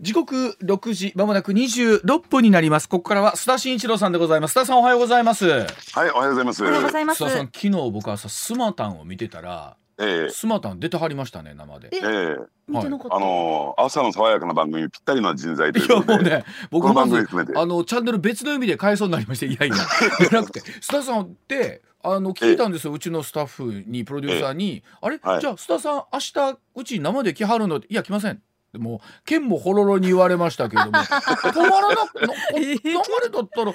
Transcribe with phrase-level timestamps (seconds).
[0.00, 2.88] 時刻6時まもなく26分になります。
[2.88, 4.52] ここからは須田慎一郎さんでございます。
[4.56, 5.46] 須田さんおはようございます。
[5.46, 5.66] はい、
[6.10, 6.62] おはようございます。
[6.62, 7.22] おはようございます。
[7.22, 10.30] 須田さん昨日僕朝スマタンを見てたらええ。
[10.30, 11.90] スマタン出てはりましたね生で。
[11.92, 12.36] えええ。
[12.66, 16.14] 見てなかった、あのー朝の爽やかな番組にぴったりな人材といいうやことで。
[16.14, 17.58] もうね僕このまず番組含めて。
[17.58, 19.74] あのチャンネル別の意味で変えそうになりましていやいや。
[19.76, 19.82] じ
[20.34, 25.40] ゃなくて須田さんってあの聞いたんですよ、うちのスタッフにプロデューサーに「あれ、はい。
[25.42, 28.40] じゃあ須田さん明日うちに生で来はるの?」いや来ません」
[28.72, 33.74] でもう剣もほろろに言われましたけれども 止まらなくな流れだったら止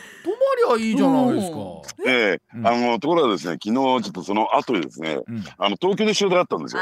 [0.69, 1.57] まりゃいいじゃないですか。
[2.07, 6.81] ええうんあのところがですね、昨日ちょっとその後にですね、うんあの東京で仕事があったんですよ。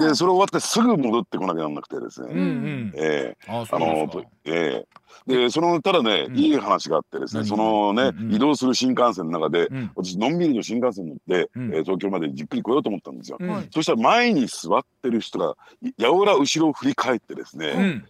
[0.00, 2.28] で、それ終わってすぐ戻ってこなきゃなんなくてですね。
[2.30, 2.92] うんうん。
[2.96, 4.08] ええあ、そあの。
[4.44, 4.86] ええ
[5.26, 6.36] で、そのただね、うん。
[6.38, 9.90] いい話があってですね、何そのね、移動する新幹線の中で、うん。
[9.96, 11.74] 私のんびりと新幹線乗って、うん。
[11.74, 13.38] えー東京までじっくり来ようと思ったんですよ。
[13.70, 15.56] そしたら前に座ってる人が
[15.98, 18.02] やおら後ろを振り返ってですね、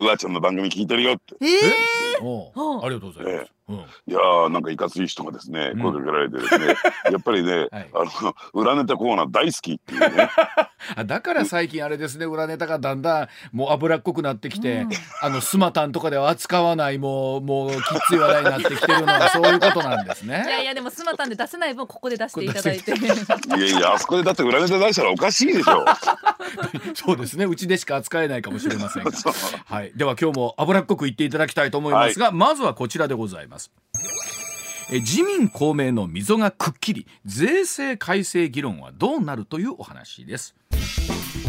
[0.00, 1.36] うわちゃんの番組聞いてるよって。
[1.40, 2.18] ええ？
[2.20, 2.86] おうはあ。
[2.86, 3.52] ありがとうございます。
[3.72, 4.12] うん。
[4.12, 5.82] いやーなんかいかつい人がですねうん。
[5.82, 6.66] 声かけられてですね、
[7.10, 7.90] やっぱりね、はい。
[7.94, 10.30] あの裏ネタコーナー大好きっていうね。
[10.96, 14.90] あだから最近あれですね裏ネタがだんだんもう脂っこくなってきて、うん。
[15.20, 17.76] あのスマタンとかでは扱わないもうもうき
[18.08, 20.64] つい話題になってきてるのはそういうことなんです いやいね。
[20.64, 22.92] やでもスマタンで出せない分ここで出していただいて。
[22.92, 23.04] い。
[23.04, 25.84] やいやあそこでだって裏ネタ出したらおかしいでしょ。
[26.94, 29.10] そうですねうちでしか扱えないかもしれませんが。
[29.66, 33.61] はい、では今日も脂っこく言っていただきたいと思いますが、まずはこちらでございます。
[34.90, 40.54] え自民公明の溝がくっきり税制改正議論はどうなるというお話です。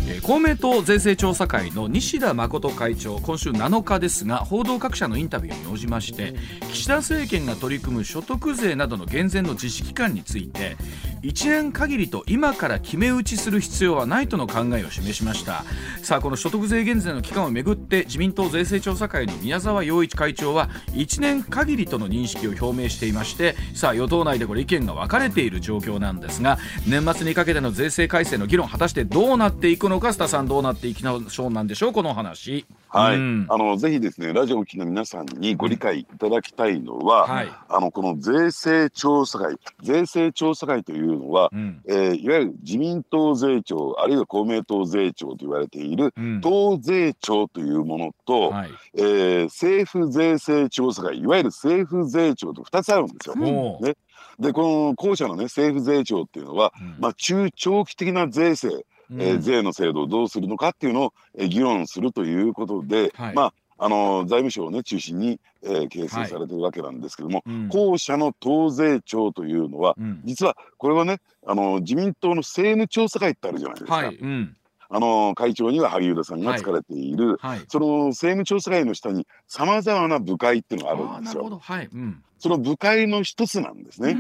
[0.08, 6.34] えー公明党税制調査会の西田誠会長今週7日ですが報道各社のインタビューに応じまして
[6.72, 10.78] 岸田政権が取り組む所得税などの減税の実施期間について
[11.24, 15.64] 1年限りと今から決め打ちする必要はないとの考えを示しました。
[16.02, 32.66] さあこの所得税減税の期間をめぐって自民党税制調査会の宮沢洋一会長は1年限りとの認識を表明していましてさあ与党内でこれ意見が分かれている状況なんですが年末にかけての税制改正の議論果たしてどうなっていくのか須田さんどうなっていきましょうなんでしょうこのお話。
[32.88, 33.46] はい、うん。
[33.48, 37.52] あのぜひですねラジオを聴きの皆さんにご理解いただきたいのは、はい。
[37.70, 41.82] あのこの税制調査会税制調査会というのは、うん。
[41.88, 46.42] えーいわゆる自民党税調あるいは公明党税調と言われているうん。
[46.42, 48.72] 党税調というものと、はい。
[48.96, 53.36] えー政府税制調査会いわゆる政府税調と2つあるんですよ。
[53.36, 53.86] もう。
[53.86, 53.94] ね
[54.40, 56.96] でこの後者のね政府税調っていうのは、うん。
[57.00, 63.36] まあ、中長期的な税制、えーうん税の制度をどうするのかっていうのを、えー議論するということで、はい。
[63.36, 67.68] まああの財務省をね中心に、えー形成されてるわけなんですけども、うん。
[67.68, 70.22] 後者の党税調というのはうん。
[70.24, 73.96] 実はこれはねあの自民党の政務調査会ってあるじゃないですか。
[73.96, 74.16] はい。
[74.16, 74.56] うん。
[74.90, 77.62] あの会長には萩生田さんが疲れている、はい。
[77.68, 81.42] その政務調査会の下にさまざまな部会っていうのがあるんですよ。
[81.42, 81.60] あーなるほど。
[81.60, 81.90] はい。
[81.92, 84.18] うんその部会の一つなんですね。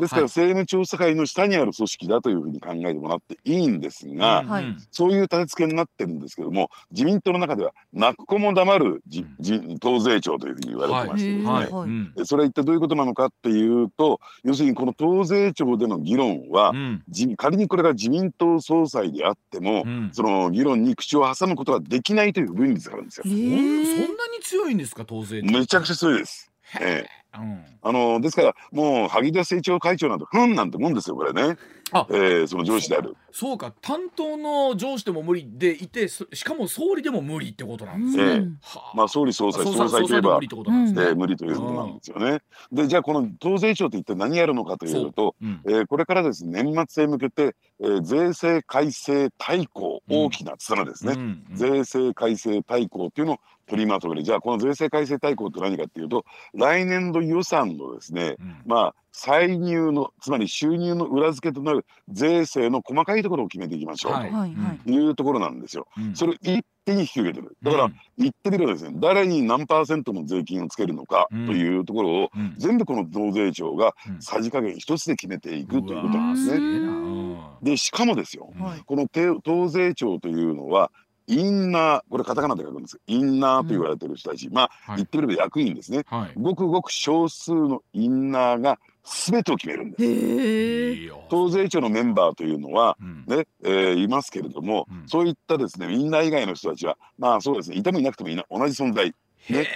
[0.00, 0.30] ですからはい。
[0.30, 4.48] 政務調査会の下にある組織だというふうに考えてもらっていいんですが、うん。
[4.48, 11.70] はいそういう立て付けになってるんですけども自民党の中では泣く子も黙るじじ党税調というふうに言われてましてですね、はい。
[11.70, 12.26] はい。
[12.26, 17.02] それは一体どういうことなのかっていうと要するにこの党税調での議論は、うん。
[17.10, 20.10] じ仮にこれが自民党総裁であっても、うん。
[20.14, 23.24] その議論に口を挟むことができないという分率があるんですよ。
[23.26, 23.28] え。
[23.28, 24.06] そんー。
[24.06, 26.50] そんなに強いんですか当然めちゃくちゃ強いです。
[26.80, 27.64] ええうん。
[27.82, 31.56] あのですからもう萩生田政調会長なんてふんなんてもんですよこれね、
[31.92, 32.06] あ。
[32.10, 33.16] えーその上司である。
[33.32, 38.46] そうか担当の上司でも無理でいてそしかも総理でも無理ってことなんですね。
[38.46, 41.02] えまあ総理総裁総総裁といえば無理となんですね。
[41.10, 42.38] えー無理ということなんですよね。
[42.72, 45.60] でじゃあこの党税調って一体何やるのかというとうん。
[45.66, 51.20] えーこれからですね年末へ向けて、えー税制改正大綱大きな綱ですね、うん
[51.50, 51.56] うん。
[51.56, 54.22] 税制改正大綱っていうのを取りまとめる。
[54.22, 56.24] じゃあこの税制改正大綱って何かっていうと
[56.54, 58.56] 来年度予算のですねうん。
[58.66, 64.30] まあ歳入のつまり収入の裏付けとなる税制の細かいところを決めていきましょうはい。
[64.30, 64.78] はいはい。
[64.84, 65.86] というところなんですよ。
[65.96, 66.14] うん。
[66.16, 67.56] それを一手に引き受けてる。
[67.62, 72.54] だから言ってみればですね誰に何パーセントの税金をつけるのかというところをうん。
[72.58, 74.20] 全部この増税庁がうん。
[74.20, 77.14] さじ加減一つで決めていくということなんですね。
[77.62, 80.90] でしかもですよはいこのて党税庁というのは
[81.26, 84.96] インナーこれカタカナで書くんですインナーと言われてる人たち、まあはい。
[84.96, 86.04] 言ってみれば役員ですね。
[86.06, 86.32] はい。
[86.36, 90.04] ごくごく少数のインナーが全てを決めるんです。
[90.04, 90.92] へえ。
[90.92, 91.22] いいよ。
[91.30, 93.24] 党税庁のメンバーというのはうん。
[93.26, 95.08] ね、えーいますけれども、うん。
[95.08, 99.14] そういったですねインナー以外の人たちはまあそうですねいてもいなくてもいな同じ存在。
[99.50, 99.66] ね。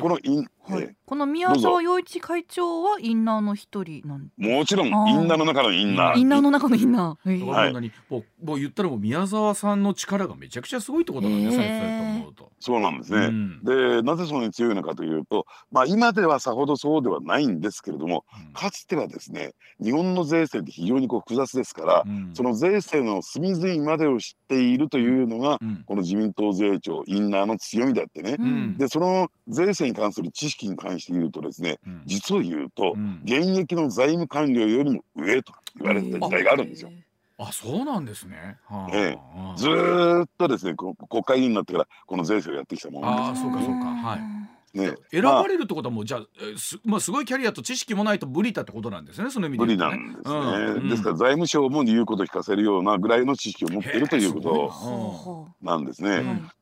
[0.00, 0.82] このイン、はい。
[0.82, 6.16] えこの宮沢洋一会長はインナーの一人なんーもちろんインナーの中のインナー。
[6.18, 7.32] インナーの中のインナー。
[7.32, 7.46] へー。
[7.46, 12.52] だからこんなにもうもう言ったらもう宮沢さんの力がめちゃくちゃすごいってことなんですね、そうやって思うと。
[12.60, 13.26] そうなんですね。
[13.26, 13.62] うん。
[13.62, 18.24] でなぜそんなに強いのかというと、まあ、今ではさほどそうではないんですけれども
[18.54, 22.30] かつてはですね日本の税制って非常にこう複雑ですから、うん。
[22.32, 25.84] その税制の隅々までを知っているというのが、うん。
[25.84, 28.78] この自民党税調インナーの強みであってね、ん。
[28.78, 32.02] でその税制に関する知識に関して言うとですねうん。
[32.06, 33.20] 実を言うと、うん。
[33.24, 36.90] 現役の財務官僚よりも上と言われてた時代があるんですよ。
[37.38, 38.58] あそうなんですね。
[38.66, 39.18] はあえ
[39.56, 43.86] ずーっとですねこ国会議員になってからこの税制をやってきたものああそうかそうか。
[43.86, 44.78] はい。
[44.78, 44.94] ね。
[45.10, 56.10] 選ばれるってことはもうじゃあえーすまあすごいキャリアと知識もないと無理だってことなんですねその意味で無理なんですね、うんですから財務省も言うことを聞かせるようなぐらいの知識を持っているということほなんですね。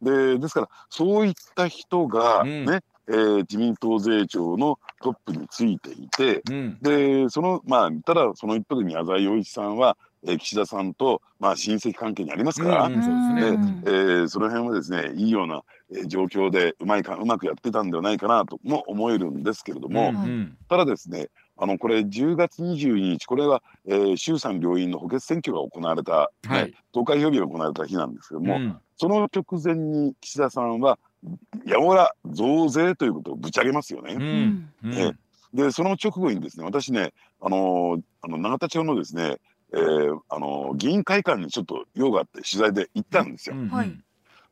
[0.02, 0.12] うん。
[0.12, 2.64] うでですからそういった人がうん。
[2.64, 6.78] ね、えー自民党税調のトップについていてうん。
[6.80, 15.62] でそのまあただその一方で宮沢洋一さんは、えー岸田さんとまあ親戚関係にありますから、うんえーその辺はですねいいような、
[15.92, 20.56] えー状況でうまいかうまくやってたんではないかなとも思えるんですけれども、うんうん。
[20.68, 26.74] ただですねあのこれ10月22日これは、えー衆参両院の補欠選挙が行われた、ねはい。
[26.92, 28.76] 投開票日が行われた日なんですけども、うん。
[28.96, 30.98] その直前に岸田さんは
[31.66, 34.14] やおら増税ということをぶち上げますよね。
[34.14, 34.72] うん。
[34.84, 34.94] うん。
[34.94, 35.12] え
[35.52, 39.38] でその直後にですね私ねあのーあの永田町のですね、
[39.72, 43.56] えーあのー議員会館にちょっと用があって取材で行ったんですよ。
[43.56, 43.68] うん。
[43.68, 43.92] はい。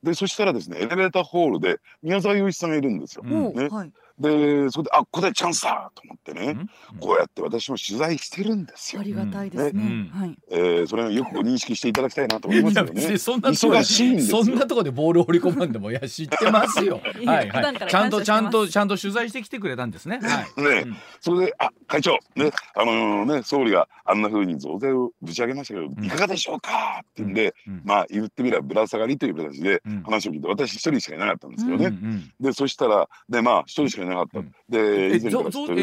[0.03, 3.23] でそしたらですねエレベーターホールで宮沢洋一さんがいるんですよ。
[3.27, 3.47] うん。
[3.47, 3.69] おうね。
[3.69, 6.57] はいでそれであここでチャンスだと思ってね、
[6.93, 6.99] うん？
[7.01, 9.01] こうやって私も取材してるんですよ。
[9.01, 9.05] あ。
[9.05, 10.05] りがたいですうん。
[10.05, 10.39] ねはい。
[10.51, 12.77] えーそれをよくご認識していただきたいなと思います。
[12.79, 13.19] よね。
[13.19, 14.45] そんなとこで忙しいんですよ。
[14.45, 17.01] そんなとこでボールを放り込まんでもいや知ってますよ。
[17.25, 17.77] はいはい。
[17.89, 20.19] ちゃんとちゃんとちゃんと取材してきてくれたんですね。
[20.23, 20.63] はい。
[20.63, 20.83] ね。
[20.87, 20.97] うん。
[21.21, 22.51] それで「あ会長ね。
[22.75, 26.05] あのね総理があんな風に増税をぶち上げましたけど、ん。
[26.05, 27.83] いかがでしょうか?」ってんで、うん。
[27.85, 30.03] まあ言ってみればぶら下がりという形でうん。
[30.03, 31.97] 話を聞いて私一人しかいなかったんですけどうんうね。
[31.97, 32.33] ん。
[32.41, 34.39] でそしたらでまあ一人しかいなかった。
[34.41, 34.53] うん。
[34.69, 35.19] でえ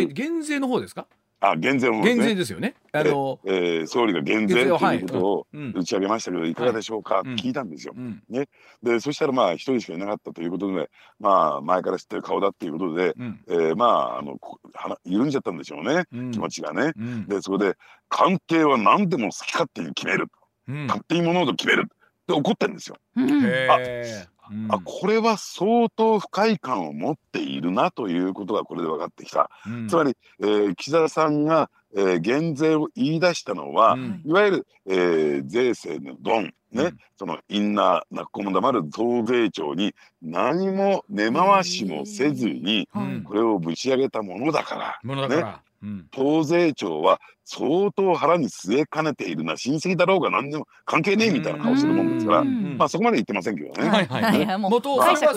[0.08, 1.08] 減税の方ですか？
[1.42, 2.36] あ減税の方です減税ね。
[2.36, 2.76] ですよね。
[2.94, 5.74] あのえー総理が減税ということをうん。
[5.76, 7.20] 打ち上げましたけどいかがでしょうか？
[7.20, 7.36] ってうん。
[7.36, 7.94] 聞いたんですよ。
[7.96, 8.24] うん。
[8.82, 10.90] でそしたらまあ一人しかいなかったということで
[11.20, 13.40] まあ前から知ってる顔だっていうことで、うん。
[13.48, 14.40] えーまああの
[15.04, 16.06] 緩んじゃったんでしょうね。
[16.14, 16.32] うん。
[16.32, 16.94] 気持ちがね。
[16.98, 17.28] うん。
[17.28, 17.78] でそれで
[18.10, 20.28] 官邸は何でも好き勝手に決める。
[20.68, 20.88] うん。
[20.88, 22.96] 勝手に物事決めるって怒ってるんですよ。
[23.18, 24.68] うんへーうん。
[24.70, 29.50] あこれは相当不快感を持っているなということがこれで分かってきた。
[29.68, 29.88] うん。
[29.88, 34.22] つまり、えー岸田さんが、えー減税を言い出したのは、うん。
[34.26, 36.98] いわゆる、えー税制のドン、ねうん。
[37.18, 42.90] そのインナーなこも黙る増税庁に何も根回しもせずに
[43.24, 45.48] これをぶち上げたものだからものだから。
[45.48, 45.56] うん
[46.12, 52.78] 党税庁は相当腹に据えかねているな親戚だろうが何でも関係ねえみたいな顔してるもんですから、うん。
[52.78, 53.90] まあそこまで言ってませんけどね。
[53.90, 54.48] はいはいはい。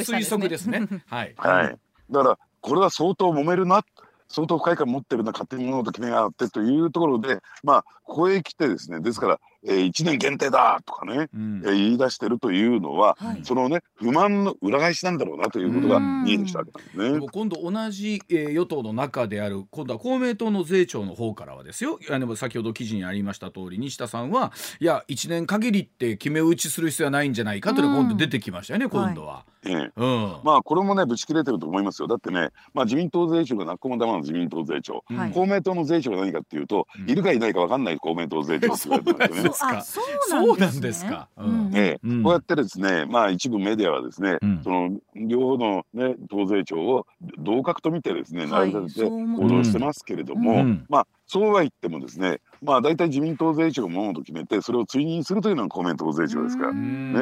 [0.05, 0.89] 推測ですね。
[1.06, 1.35] はい。
[1.37, 1.77] はい、
[2.11, 3.85] だからこれは相当揉めるな
[4.29, 11.62] 相当不快感持ってるな勝手に物事決めやがってというところでまあここへ来てですねですから、えー、1年限定だとかね、うん。
[11.64, 13.40] えー言い出してるというのは、はい。
[13.44, 17.12] そのね不満の裏返しなんだろうなということが見えてきたわけなんですね。
[17.12, 21.99] でも今度同じ、えー与党の中である今度は公明党の税調の方からはですよ。
[22.10, 29.44] あの先ほど記事にありました通り西田さんはいや1年限りって決め打ちする必要はないんじゃないかというのが今度出てきましたよね、今度は。
[29.64, 29.90] ええ。
[29.96, 30.37] うん。
[30.44, 32.09] まあこれもねぶち切れてると思いますよ。
[32.09, 37.11] だってね、まあ、自民党税調がなっこも玉の自民党税調、はい公明党の税調が何かっていうと、うん。
[37.11, 39.48] いるかいないか分かんない公明党税調って言われてるんですよね。
[39.52, 41.28] そうそうあそうなんですか？
[41.71, 44.61] ねこうやってですね、まあ一部メディアはですね、うん。
[44.62, 47.07] その両方のね党税調を
[47.38, 48.73] 同格と見てですね、はい。
[48.73, 50.87] 成り立て報道してますけれども、うん。
[50.88, 57.12] まあそうは言ってもですね、まあ大体自民党税調が物事を決めてそれを追認するというのが公明党税調ですから、ん。
[57.12, 57.20] ね。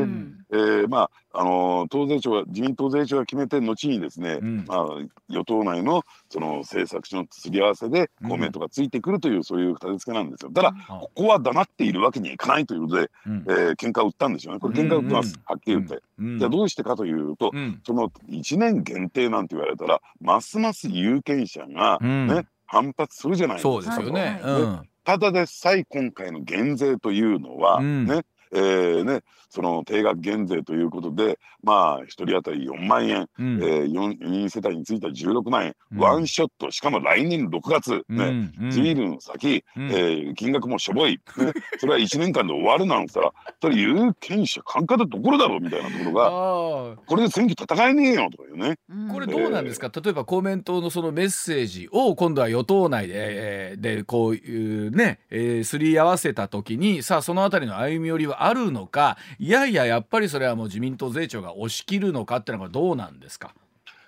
[0.53, 4.65] えーまああのー党税調は自民党税調が決めて後にですね、うん。
[4.67, 4.87] まあ
[5.29, 8.31] 与党内のその政策書のすり合わせでうん。
[8.31, 10.53] 公明党がついてくるというそういう立て付けなんですよ。
[10.53, 13.45] ただあここは黙っているわけにはいかないということで、うん。
[13.49, 14.61] えー喧嘩を売ったんですよね。
[14.61, 16.01] これ喧嘩を売ってます、うんはっきり言って。
[16.21, 16.39] うん。
[16.39, 17.81] じゃあどうしてかというと、うん。
[17.85, 22.29] その1年限定なんて言われたらますます有権者がうん。
[22.29, 23.69] ね、反発するじゃないですか。
[23.71, 24.41] そうですよね。
[24.43, 33.63] はいうんただでさえ今回の減税というのは、うんねえーね、その定額減税ということでまあ1人当たり4万円、うん。
[33.63, 35.99] えー、4, 人世帯については16万円、うん。
[35.99, 38.71] ワンショットしかも来年6月、うんねうん。
[38.71, 39.91] ずいぶん先、うん。
[39.91, 41.21] えー金額もしょぼい、ね、
[41.79, 46.31] それは1年間で終わるなんて言ったら それ有権者感化でどころだろうみたいなところがあ
[47.07, 48.79] これで選挙戦えねえよとかいうね。
[48.91, 63.55] ーこれどうなんですか、例えば公明党のそのメッセージを今度は与党内で,、えーでこういうね、えーすり合わせた時にさあそのあたりの歩み寄りはくあるのかいやいややっぱりそれはもう自民党税調が押し切るのかっていうのがどうなんですか？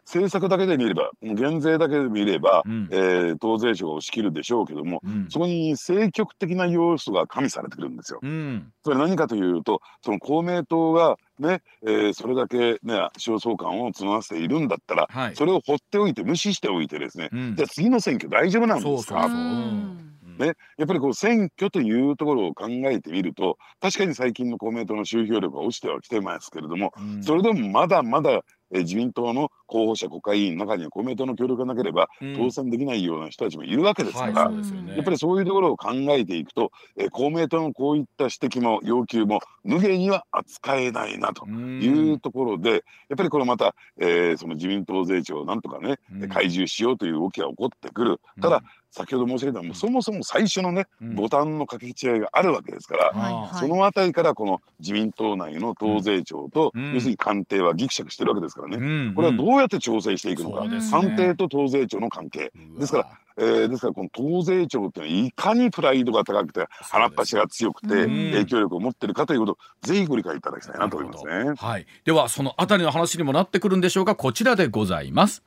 [0.04, 2.88] 政策だけで見れば減税だけで見れば、うん。
[2.90, 5.26] えー党税調が押し切るでしょうけども、うん。
[5.28, 8.20] そこに政局的な要素が加味されてくるんですよ。
[8.22, 8.72] うん。
[8.82, 15.36] それは何かというとその公明党がね、えーそれだけね焦燥感を募らせているんだったら、はい。
[15.36, 17.54] それを放っておいて無視しておいてですね、うん。
[17.54, 19.24] じゃあ次の選挙大丈夫なんですか？
[19.24, 19.30] そうそう。
[19.30, 20.04] うん
[20.38, 27.22] ね、やっぱりこう選挙というところを考えてみると確かに最近の公明党の集票力が落ちてはきてますけれども、うん。
[27.22, 28.30] それでもまだまだ、
[28.72, 32.36] えー自民党の候補者国会議員の中には公明党の協力がなければうん。
[32.36, 41.80] 当選できないような人たちもいるわけですから、やっぱりそういうところを考えていくと、えー公明党のこういった指摘も要求も無限には扱えないなとうん。
[41.82, 46.28] いうところで、やっぱりこれまた、えーその自民党税調をなんとかね、うん。
[46.28, 48.20] 開示しようという動きが起こってくる。
[48.40, 51.14] ただ、先ほど申し上げたもうそもそも最初のね、うん。
[51.14, 56.94] ボタンの掛け違いがあるわけですから、そのあたりからこの自民党内の党税調と、うん。
[56.94, 58.76] 要するに官邸はぎくしゃくしてるわけですからね。
[58.76, 59.14] うん。
[59.14, 60.78] これはどうやって調整していくのか、ね。
[60.90, 63.08] 官邸と党税調の関係、ですから
[63.40, 68.32] えーですからこの党税調っていかにプライドが高くて腹っ端が強くてうん。
[68.32, 71.52] 影響力を持ってるかということをぜひご理解いただきたいなと思いますね。
[71.56, 74.16] はい、ではそのあたりの話にもなってくるんでしょうか。
[74.16, 75.44] こちらでございます。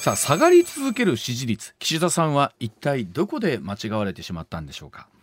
[0.00, 1.74] さあ下がり続ける支持率。
[1.78, 5.06] 岸田さんは一体どこで間違われてしまったんでしょうか。
[5.08, 5.13] えー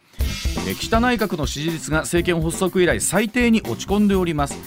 [0.75, 4.57] 岸田内閣の支持率が政権発足以来最低に落ち込んでおります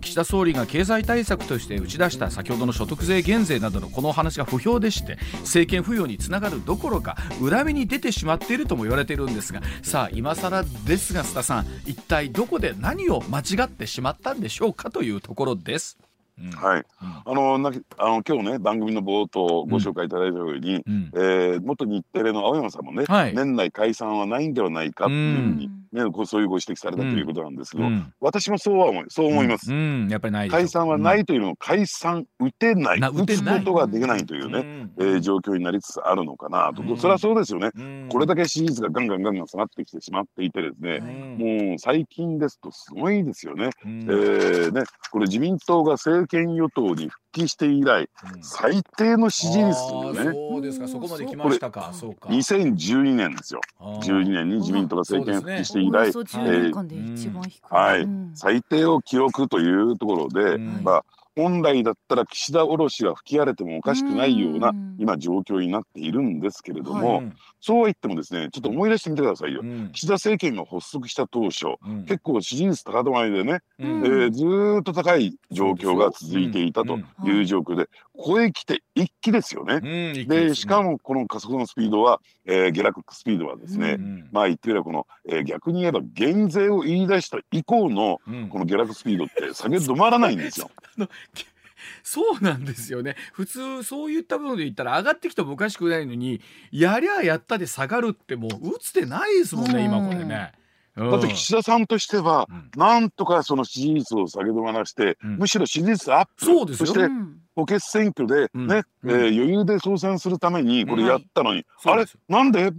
[0.00, 15.98] 岸田総理が経済対策として打ち出した先ほどの所得税減税などのこのお話が不評でして政権浮揚につながるどころか裏目に出てしまっているとも言われているんですがさあ今更ですが須田さん一体どこで何を間違ってしまったんでしょうかというところです。
[16.40, 16.50] うん。
[16.50, 16.84] はい、うん。
[17.00, 21.10] あのなあの今日ね番組の冒頭ご紹介いただいたように、うん。
[21.14, 23.34] えー元日テレの青山さんもね、はい。
[23.34, 28.12] 年内解散はないんではないかっていうふうに、ねこうそういうご指摘されたということなんですけど、うん。
[28.20, 29.72] 私もそうは思いそう思います。
[29.72, 30.08] うん。
[30.08, 33.00] やっぱりない解散はないというのを解散打てない。
[33.00, 36.96] な打つことができないというね、ねえー状況になりつつあるのかなと、うん。
[36.96, 37.70] それはそうですよね、
[38.10, 48.08] これだけけ支持率がガンガンガンガン下がってきてしまっていてですね、もう最近ですとすごいですよね、えーねこれ自民党が政権与党に復帰して以来
[48.42, 50.88] 最低の支持率というねそうですか。
[50.88, 51.90] そこまで来ましたか。
[51.92, 52.28] そうか。
[52.28, 53.60] 2012年ですよ。
[53.80, 57.60] 12年に自民党が政権復帰して以来、およそ10年間で一番低い。
[57.68, 58.02] はい。
[58.02, 58.30] うん。
[58.34, 60.80] 最低を記録というところで、うん。
[60.82, 61.04] まあ
[61.36, 64.96] 本来だったら岸田卸が吹き荒れてもおかしくないようなうん。
[64.98, 69.62] 今状況になっているんですけれども、うんそうは言ってもですねちょっと思い出してみてくださいよ。
[69.62, 69.90] うん。
[69.92, 72.04] 岸田政権が発足した当初うん。
[72.04, 73.86] 結構支持率高止まりでね、うん。
[73.86, 77.26] えーずーっと高い状況が続いていたとうん。
[77.26, 79.80] いう状況で、ここへ来て一気ですよね。
[80.26, 84.28] ですしかもこの加速のスピードは、えー下落スピードはですね、うん。
[84.30, 88.48] まあ言ってみればこの、えー逆に言えば減税を言い出した以降のうん。
[88.50, 90.70] この下落スピードって下げ止まらないんですよ。
[92.02, 93.16] そうなんですよね。
[93.32, 96.40] 普通そういった部分で言ったら上がってきてもおかしくないのに
[96.70, 100.52] やりゃやったで下がるってもう打つてないですもんね今これね。
[100.96, 101.10] うん。
[101.10, 102.70] だって岸田さんとしては、うん。
[102.76, 105.36] なんとかその支持率を下げ止まらして、うん。
[105.38, 106.86] むしろ支持率アップそうですよ。
[106.86, 107.40] そしてうん。
[107.56, 109.10] 補欠選挙でね、うん。
[109.10, 112.04] えー余裕で当選するためにこれやったのに、あれ？
[112.28, 112.72] なんで？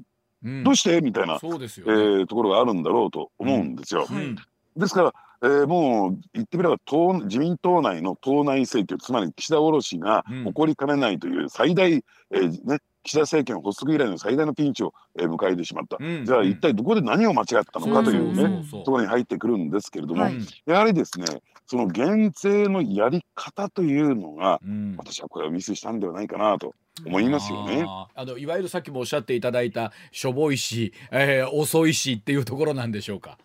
[0.44, 0.64] うん。
[0.64, 1.02] どうして？
[1.02, 2.02] みたいな、そうですよえね。
[2.24, 4.08] ーところがあるんだろうと思うんですよ。
[4.10, 4.36] うん。
[4.78, 10.46] ですから、えーもう言ってみれば党自民党内の党内政局つまり岸田卸がうん。
[10.46, 15.98] 起こりかねないという最大、えーね、岸田政権発足以来の最大のピンチを、えー迎えてしまった。
[16.00, 16.26] うん。
[16.26, 20.36] じゃあ一体どこで何を間違ったのかというね、ところに入ってくるんですけれども、はい。
[20.66, 21.26] やはりですね
[21.68, 24.96] その減税のやり方というのがうん。
[24.98, 26.74] 私はこれはミスしたんではないかなと
[27.06, 27.86] 思いますよね。
[27.88, 33.38] あのいわゆるさっきもおっしゃっていただいたしょぼいし、えー遅いしっていうところなんでしょうか？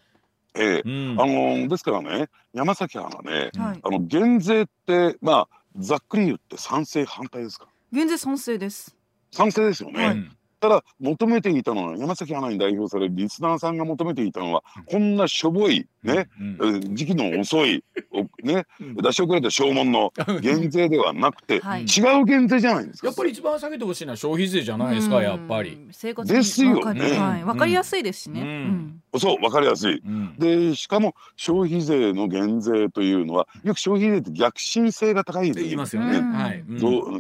[0.55, 3.81] ええうんあのーですからね山崎さんはねはい。
[3.83, 7.67] あの減税ってまあざっくり言って賛成反対ですか？
[7.93, 8.97] 減税賛成です。
[9.31, 10.07] 賛成ですよね。
[10.07, 23.09] うんただ求めていたのは山崎アナに代表されるリスナーさんが求めていたのはこんなしょぼいね、うんえー時期の遅いお ねうん出し遅れた証文の減税ではなくて、 はい違う減税じゃないんですか。
[23.09, 25.79] やっぱり一番下げてほしいのは消費税じゃないですか、うんやっぱり。。
[25.91, 27.45] 生活にですよねわかりはい。
[27.45, 28.41] わかりやすいですしね。
[28.41, 29.03] ううんん。
[29.19, 30.03] そうわかりやすい。
[30.05, 36.65] うんでしかも消費税の減税というのはよく消費税って逆進性が高いって言いますよね。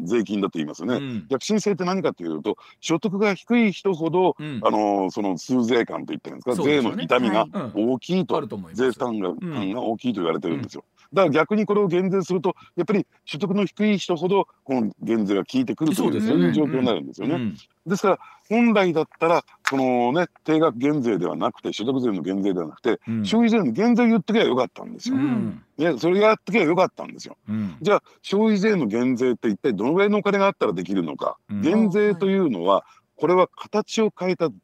[0.04, 0.94] 税金だと言いますよね。
[0.96, 8.40] うん逆進性って何かというと所得が低い人ほど、うんあのその数税感と言ってるんですか、税の痛みがはい大きいと。
[8.74, 10.84] 税負担が,、んが大きいと言われてるんですよ。
[11.12, 17.34] だから逆にこれを減税するとやっぱり所得の低い人ほどこの減税が効いてくるというそういう状況になるんですよね。
[17.34, 25.16] うん、ですから本来だったらそのね定額減税ではなくて所得税の減税ではなくて、うん、消費税の減税を言ってけばよかったんですよ。
[25.16, 27.36] うん、ね、それやってけばよかったんですよ。
[27.80, 32.84] じゃあ消費税の減税って一体どのぐらいのお金があったらできるのか、減税というのは
[33.20, 34.54] これは形を変えた、ね、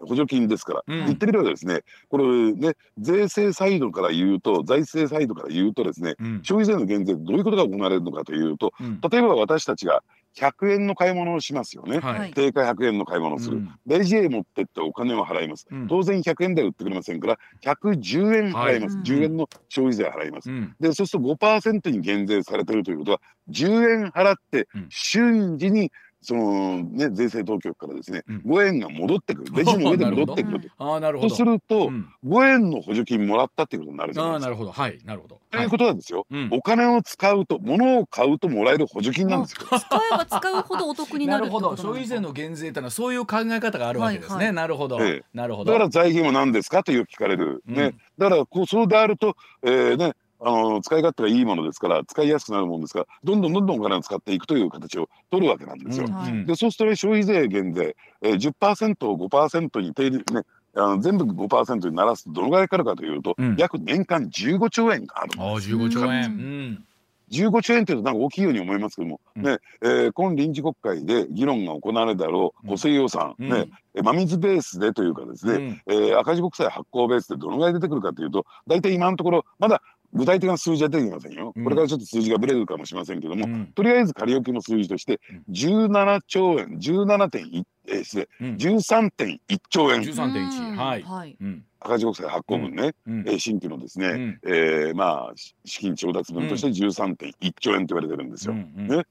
[0.00, 10.02] 補助金ですから、うん、言ってみればですねこれね税制サイドから言うと財政サイドから言うとですね、うん、消費税の減税どういうことが行われるのかというと、うん、例えば私たちが
[10.34, 25.92] 100円の買い物をしますよね、はい、定価100円の買い物をする、うん、レジへ持ってってお金を払います、うん、当然100円では売ってくれませんから110円払います、はい、10円の消費税払います、うん、でそうすると5%に減税されてるということは10円払って瞬時に
[26.24, 29.52] そのね税制当局からですね、うん、5円が戻ってくる。
[29.54, 30.68] レジの上で戻ってくると。
[30.78, 31.28] あなるほど。
[31.28, 34.46] そうすると、うん、5円の補助金もらったっていうことになるじゃないですか。
[34.46, 34.72] なるほど。
[34.72, 35.40] はいなるほど。
[35.50, 39.66] ということはですよ、はい、お金を使うと物を買うともらえる補助金なんですよ。
[39.66, 41.76] 使えば使うほどお得になる なるほど。
[41.76, 44.36] 消費税の減税というのはそういう考え方があるわけですね。
[44.36, 45.72] はいはい、なるほど、ええ、なるほど。
[45.72, 46.82] だから財源は何ですか？
[46.82, 50.14] という聞かれる、ね、うん、だからこうそうであると、えー、ね
[50.46, 56.06] あの使い勝手がいいものですから使いやすくなるものですからどんどんどんどんお金を使っていくという形を取るわけなんですよ。
[56.06, 60.42] うん、でそうすると、消費税減税、えー、10%を5%に定理ね
[60.76, 66.84] あの全部5%にならすとどのぐらいかかるかというと、うん、約年間15兆円あるあ15兆円、うん。
[67.30, 79.82] 15兆円というとなんか大きいように思いますけども、うん、ねえー、今臨時国会で議論が行われるだろう補正予算、うん、ね真水ベースでというかですね、うん、えー、赤字国債発行ベースでどのぐらい出てくるかというと大体今のところまだ
[80.14, 90.00] 具体的な数字は出てきませんよ、これからちょっと数字がぶれるかもしれませんけども、うん、とりあえず仮置きの数字として17兆円17.1えー、失礼、うん、13.1兆円。
[90.00, 91.36] 13.1はい、
[91.80, 95.32] 赤字国債発行分ね、うん、えー、新規のですね、うん、えー、まあ
[95.64, 98.54] 資金調達分として13.1兆円と言われてるんですよ。
[98.54, 99.04] うんうん、ね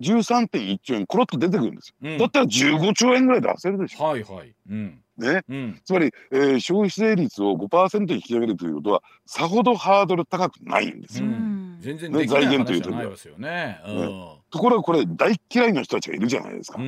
[0.00, 4.04] 13.1兆円コロッと出てくるんですよ、うん、だったら15兆円ぐらい出せるでしょ。
[4.04, 5.00] はいはい、うん。
[5.16, 11.24] ね、うん、つまり、えー、消費税率を5%に引き上げるということはさほどハードル高くないんですよ。
[11.24, 13.96] うん、全然ね、財源というとないですよね、うん。
[13.96, 16.78] ね、ところがこれ大嫌いな人たちがいるじゃないですか。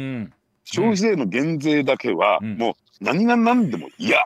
[0.64, 4.22] 消費税の減税だけは、もう何が何でも嫌。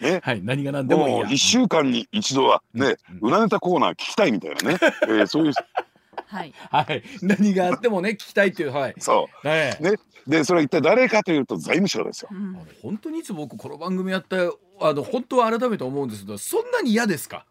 [0.00, 5.52] ね、はい、何が何でも一週間に一度はね、うなネタコーナー聞きたいみたいなね、 えー、そういう
[6.28, 8.94] はい、 はい、何があってもね聞きたいっていうはい。
[8.98, 9.94] そう、はい、ね。
[10.26, 14.36] でそれは一体誰かというと財務省ですよ、うん、本当にいつも僕この番組やった
[14.80, 17.38] あの本当は改めて思うんですけどそんなに嫌ですか？
[17.38, 17.47] い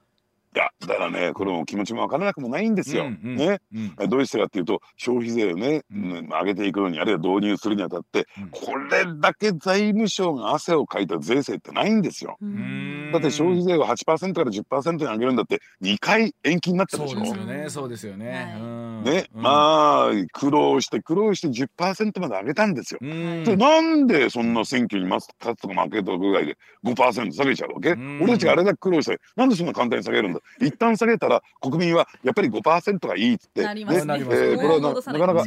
[0.57, 3.05] やだからねこれも気持ちも分からなくもないんですよ。
[3.05, 3.59] うんうん、ね、
[3.99, 12.37] うん、どうしてかっていうと消費税をね、うん、上げていくのにあるいは導入するにあたって、うん、これだけ財務省が汗をかいた税制ってないんですよ。
[13.13, 17.19] だって消費税を8%から10%に上げるんだって2回延期になったでしょ。
[17.19, 17.69] そうですよね。
[17.69, 18.55] そうですよね。
[19.03, 22.99] ね、まあ苦労して苦労して10%まで上げたんですよ。
[23.01, 27.91] でなんでそんな選挙に勝つとか負けたぐらいで5%下げちゃうわけ？
[28.21, 30.39] 俺たちがあれだけ苦労してなんでそんな簡単に下げるんだ？
[30.59, 35.45] 一旦下げたら国民はやっぱり5%がいいっつって、ね、ね、えー、これはなかなか、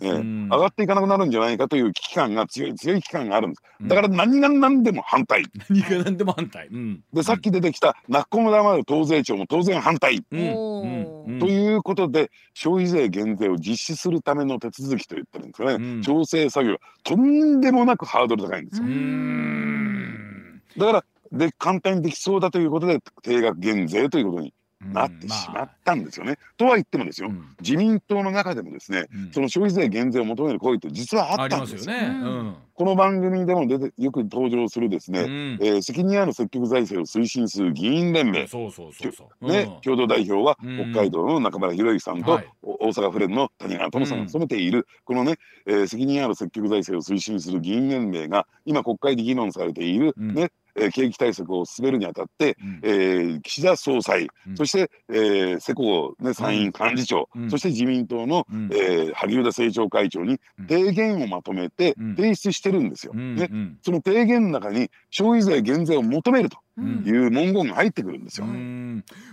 [0.00, 3.62] えー、上がっていかなくなるんじゃないかという危機感が強い強い危機感があるんです。
[3.88, 5.44] だから何が何でも反対。
[5.68, 6.68] 何が何でも反対。
[6.68, 10.24] うん、でさっき出てきたナッコムダマル党税庁も当然反対。
[10.30, 18.86] うん、ということで消費税減税を実施するための手続きと言ってるんですよね、うん、調整作業とんでもなくハードル高いんですよ。
[20.78, 24.54] だからで簡単にできそうだということで定額減税ということに
[24.92, 26.32] なってしまったんですよね。
[26.32, 31.88] まあ、とは言ってもですよ、うん、自民党の中でもですね、うん、その消費税減税を求める声って実はあったんです。
[31.88, 31.94] よ。
[31.94, 32.08] ね。
[32.20, 39.46] うん、この番組でも出てよく登場するですね、うん、えー、責任ある積極財政を推進する議員連盟、そうそうそうそう。
[39.46, 63.12] ね、共同代表は北海道の中村博之さんと、大阪府連の谷川智さんが務めている、このね、えー、責任ある積極財政を推進する議員連盟が今国会で議論されている、ねえー、景気対策を進めるにあたって、うん、えー、岸田総裁、うん、そして、えー、世耕、ね、参院幹事長、うん、そして自民党の、うん、えー、萩生田政調会長に提言をまとめて提出してるんですよ。
[63.14, 63.50] ね、
[63.82, 66.58] その提言の中に消費税減税を求めると。
[66.78, 68.46] いう文言が入ってくるんですよ。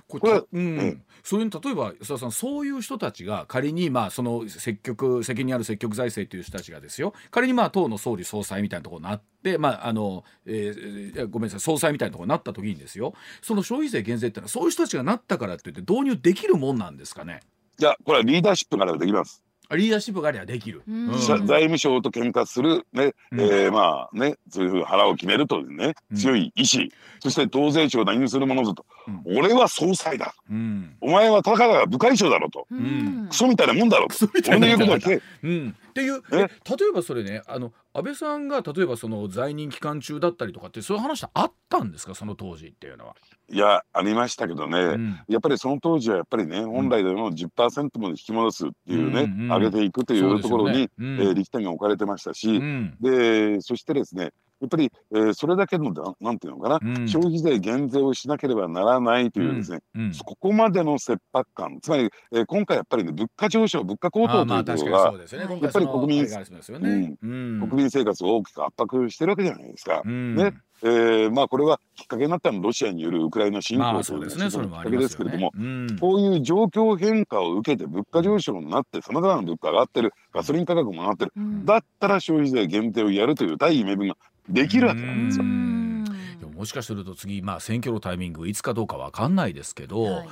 [0.10, 17.40] これ、うん、そういう例えば須田さんそういう人たちが仮にまあその積極責任ある積極財政という人たちがですよ仮にまあ党の総理総裁みたいなところになってまああの、えー、ごめんなさい総裁みたいなところになった時にですよその消費税減税ってのはそういう人たちがなったからって言って導入できるもんなんですかね？
[17.80, 19.46] いやこれはリーダーシップからできます。
[19.76, 20.84] リーダーシップがありゃできる。
[20.88, 21.10] うん。
[21.10, 21.20] うん。
[21.20, 23.42] 財務省と喧嘩する、ねうん。
[23.42, 29.38] えーまあね、そういうふうに腹を決めるというね、うん強い意志、そして党税庁を何にするものぞと、うん。
[29.38, 30.96] 俺は総裁だ、うん。
[31.02, 33.28] お前はたかが部会長だろと、うん。
[33.30, 36.50] クソみたいなもんだろと、クソみたいな俺の言うことは聞け、うん、っていうえ例え
[36.94, 42.14] ばそれねあの安倍さんが例えばその在任期間中だったりとかってそういう話あったんですか？
[42.14, 43.16] その当時っていうのは。
[43.52, 45.20] いや、ありましたけどね、うん。
[45.28, 51.24] やっぱりその当時はやっぱりね、本来での10%まで引き戻すっていうね、うんうん上げていくというところに、そうですよね。
[51.24, 52.96] えー力点が置かれてましたし、うん。
[53.02, 57.08] でそしてですねやっぱり、えーそれだけのななんていうのかな、うん。
[57.08, 60.12] 消費税減税をしなければならないというですね、うん。
[60.26, 61.80] ここまでの切迫感。
[61.82, 65.18] つまり、えー今回やっぱりね物価上昇物価高騰というところがね。
[65.62, 67.18] やっぱり国民ね。
[67.22, 67.60] うん。
[67.70, 70.02] 国民生活を大きく圧迫してるわけじゃないですか。
[70.06, 70.36] うん。
[70.36, 70.54] ね。
[70.82, 74.50] えーまあこれはきっかけになったのはロシアによるウクライナ侵ま攻というですね。
[74.50, 75.52] きっかけですすけれども、。
[75.54, 75.98] うん。
[76.00, 80.14] こういう状況変化を受けて物価上昇になってさまざまな物価が上がってる。
[80.34, 81.34] ガソリン価格も上がってる。
[81.36, 81.66] うん。
[81.66, 84.16] だったら消費税減税をやるという大義名分が
[84.50, 85.44] できるわけなんですよ。
[85.44, 90.28] ももしかすると次、まあ、選挙のタイミングいつかどうかわかんないですけど、はい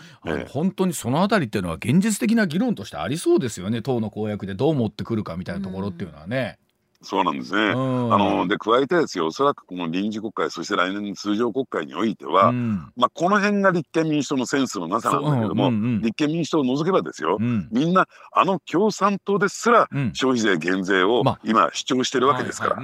[0.49, 6.57] 本当にそのあたりっていうのは現実的な議論としてありそうですよね党の公約でどう持ってくるかみたいなところっていうのはね。
[7.01, 7.73] そうなんですね。
[7.73, 8.13] うん。
[8.13, 12.91] あので加えてですよおそらくこの臨時国会そして来年の通常国会においては、うん。
[12.95, 16.01] まあ、この辺が立憲民主党のセンスのなさなんだけれども、そううんうん。
[16.01, 17.67] 立憲民主党を除けばですよ、うん。
[17.71, 20.13] みんなあの共産党ですらうん。
[20.13, 21.39] 消費税減税をまあ。
[21.43, 22.75] 今主張してるわけですから、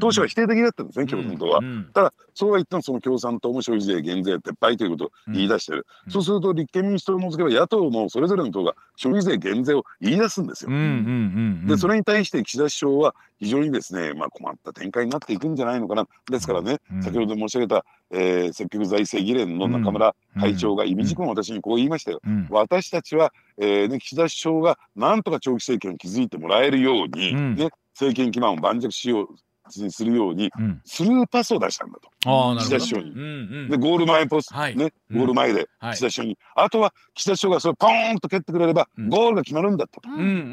[0.00, 1.60] 当初は否定的だったんですね、共産党は。
[1.60, 1.90] うん。
[1.92, 6.12] ただそうは言ってもその共産党も消費税減税撤廃ということを言い出してる、うん。
[6.12, 10.70] そうすると立憲民主党を除けば野党のそれぞれの党が消費税減税を言い出すんですよ。
[10.70, 11.66] うんうんうんうん。
[11.66, 16.06] でそれに対して岸田首相は非常にですね、まあ、困った展開になっていくんじゃないのかな。
[16.30, 17.02] ですからね、うん。
[17.02, 22.20] 先ほど申し上げた、えー積極財政議連の中村会長が意味軸の私にこう言いましたよ。
[22.24, 22.46] うん。
[22.50, 27.54] 私たちは、えーね、岸田首相がなんとか長期政権を築いてもらえるように、うん。
[27.56, 29.28] ね、政権基盤を盤石しよう
[29.70, 30.80] するようにうん。
[30.84, 32.08] スルーパスを出したんだと。
[32.30, 32.78] ああなるほど。
[32.78, 33.24] 岸田首相
[33.64, 33.68] に。
[33.68, 34.76] でゴール前ポスト、はい。
[34.76, 35.18] ね、うん。
[35.18, 35.94] ゴール前ではい。
[35.94, 39.08] 岸田首相に、あとは岸田首相がそれをポーンと蹴ってくれれば、うん。
[39.08, 40.00] ゴールが決まるんだと、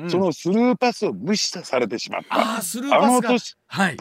[0.09, 2.35] そのスルーパスを無視されてしまった。
[2.35, 3.55] ああスルーの年。
[3.67, 3.97] はい、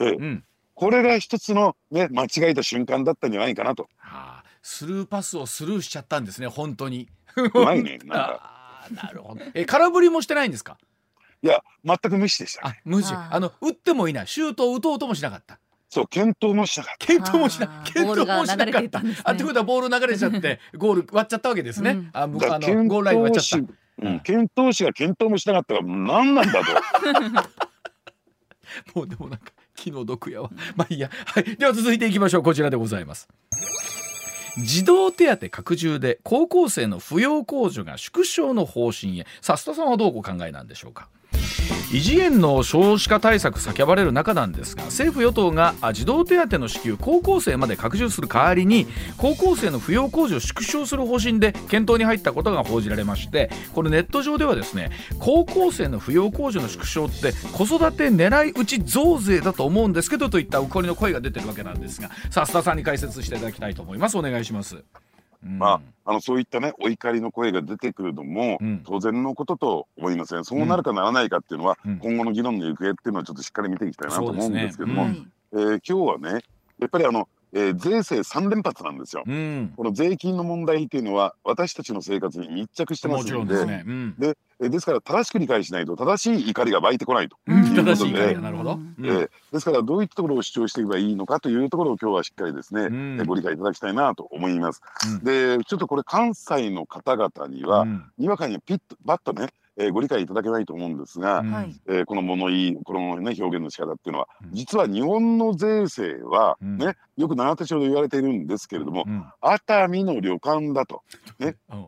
[0.75, 3.89] これが一つの、ね、間違えた瞬間だったんじゃないかなと。
[4.01, 7.09] ああスルーパスをスルーしちゃったんですね本当に。
[7.55, 7.99] うまいね。
[8.05, 8.41] なんか。
[8.85, 9.41] ああなるほど。
[9.55, 10.77] え空振りもしてないんですか？
[11.43, 12.81] いや全く無視でした、あね。
[12.85, 17.07] 無視あの打ってもいないシュートを打とうともしなかったそう検討もしなかった。
[17.07, 26.73] 検討もしな検討もしなかったねあってことはボール流れちゃって ゴール割っちゃったわけですね、うんあむあのゴールライン割っ討し、ちゃったうん、検討士が検討もしなかったら何なんだと。
[28.99, 30.51] もうでもなんか気の毒やわ。
[30.77, 31.11] まあいいや。
[31.27, 31.45] はい。
[31.57, 32.43] では続いていきましょう。
[32.43, 33.29] こちらでございます。
[34.65, 39.27] 児童手当拡充で高校生の扶養控除が縮小の方針へ。
[39.41, 41.09] さあ、須田さんはどうお考えなんでしょうか？
[41.93, 48.87] 異次元の少子化対策叫ばれる中なんですが政府与党が児童手当の支給高校生まで拡充する代わりに
[49.19, 64.83] 高校生の扶養控除を縮小する方針で検討に入ったことが報じられましてこれネット上ではですね高校生の扶養控除の縮小って子育て狙い撃ち増税だと思うんですけどといった怒りの声が出てるわけなんですがさあ須田さんに解説していただきたいと思いますお願いします。
[65.45, 65.59] うん。
[65.59, 68.83] まあ、あのそういったねお怒りの声が出てくるのもうん。
[68.85, 71.99] 当然のことと思いますね、そうなるかならないかっていうのは、うん。
[71.99, 76.45] 今後の議論の行方っていうのはちょっとしっかり見ていきたいなと思うんですけども、そうはいえー今日はね
[76.79, 79.23] やっぱりあの、えー税制3連発なんですよ。
[79.27, 83.45] うん、この税金の問題っていうのは私たちの生活に密着してますので。
[83.45, 84.35] んですね。
[84.63, 87.37] うんでえーですから正しく理解しないと正しい怒りが湧いてこないと。
[87.49, 87.83] いうことで。
[87.83, 88.79] 正しい怒りがなるほど。
[88.99, 93.19] えーですからどういったところを主張していけばいいのかというところを今日はしっかりですね、うん。
[93.19, 94.81] えーご理解いただきたいなと思います。
[95.07, 95.25] うん。
[95.25, 98.05] でちょっとこれ関西の方々には、うん。
[98.19, 101.51] にわかにピッとバッとね、えーご理解いただけないと思うんですが、うん。
[101.53, 101.81] はい。
[101.89, 104.55] えーこの物言いこの、ね、表現の仕方っていうのは、うん。
[104.55, 106.79] 実は日本の税制は、うん。
[106.79, 109.25] ねよく永田町で言われているんですけれども、うん。
[109.41, 111.03] 熱海の旅館だと、
[111.39, 111.57] ね。
[111.71, 111.77] う。
[111.77, 111.87] ん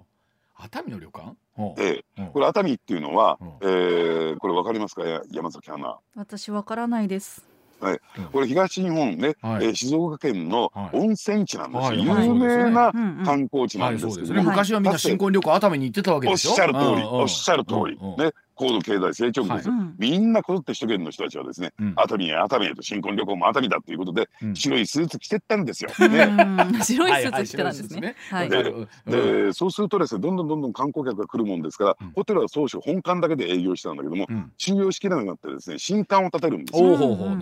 [0.56, 1.36] 熱海の旅館？
[1.78, 2.24] えうん。
[2.26, 3.48] ーこれ熱海っていうのは、うん。
[3.62, 5.04] えーこれ分かりますか？
[5.04, 5.98] や山崎アナ。
[6.16, 7.44] 私わからないです。
[8.32, 9.66] これ東日本ね、はい。
[9.66, 10.96] えー静岡県のはい。
[10.96, 12.26] 温泉地なんですよ、はい。
[12.26, 12.92] 有名な
[13.24, 16.54] 観光地なはい、んですけども、昔はみんな新婚旅行熱海に行ってたわけおっでしょ？
[16.54, 17.04] しゃる通り、うんうん。
[17.20, 18.18] おっしゃる通り、うんうん。
[18.18, 19.68] ね、高度経済成長期です。
[19.68, 19.94] よ、うん。
[19.98, 21.94] みんなこぞって首都圏の人たちはですね、うん。
[21.96, 24.56] 熱海へ熱海へと新婚旅行も熱海だということで、うん。
[24.56, 25.90] 白いスーツ着てったんですよ。
[25.98, 26.26] うね。
[26.26, 28.14] ん 白いスーツ着てたんですね。
[28.30, 28.50] はいい。
[28.50, 32.10] でそうするとですねどんどんどんどん観光客が来るもんですから、うん。
[32.12, 34.52] ホテルは当初本館だけで営業してたんだけども、うん。
[34.56, 36.88] 収容しきれなくなってですね新館を建てるんですよ。
[36.92, 37.34] お